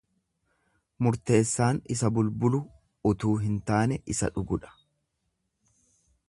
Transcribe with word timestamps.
Murteessaan 1.07 1.81
isa 1.95 2.09
bulbulu 2.15 2.63
utuu 3.11 3.35
hin 3.45 3.61
taane 3.69 4.01
isa 4.15 4.31
dhugudha. 4.39 4.73